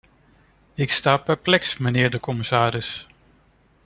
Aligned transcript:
Ik 0.73 0.91
sta 0.91 1.17
perplex, 1.17 1.77
mijnheer 1.77 2.09
de 2.09 2.19
commissaris! 2.19 3.07